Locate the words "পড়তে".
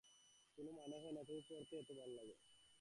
1.49-1.73